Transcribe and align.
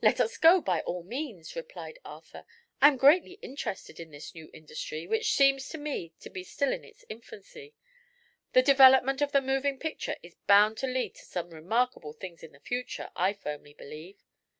"Let 0.00 0.20
us 0.20 0.38
go, 0.38 0.60
by 0.60 0.80
all 0.82 1.02
means," 1.02 1.56
replied 1.56 1.98
Arthur. 2.04 2.46
"I 2.80 2.86
am 2.86 2.96
greatly 2.96 3.32
interested 3.42 3.98
in 3.98 4.12
this 4.12 4.32
new 4.32 4.48
industry, 4.54 5.08
which 5.08 5.34
seems 5.34 5.68
to 5.70 5.76
me 5.76 6.14
to 6.20 6.30
be 6.30 6.44
still 6.44 6.72
in 6.72 6.84
its 6.84 7.04
infancy. 7.08 7.74
The 8.52 8.62
development 8.62 9.22
of 9.22 9.32
the 9.32 9.42
moving 9.42 9.80
picture 9.80 10.18
is 10.22 10.36
bound 10.46 10.76
to 10.78 10.86
lead 10.86 11.16
to 11.16 11.24
some 11.24 11.50
remarkable 11.50 12.12
things 12.12 12.44
in 12.44 12.52
the 12.52 12.60
future, 12.60 13.10
I 13.16 13.32
firmly 13.32 13.74
believe." 13.74 14.22